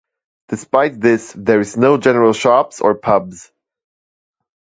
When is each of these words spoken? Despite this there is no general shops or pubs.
Despite 0.47 0.99
this 0.99 1.31
there 1.37 1.59
is 1.59 1.77
no 1.77 1.95
general 1.95 2.33
shops 2.33 2.81
or 2.81 2.95
pubs. 2.95 3.51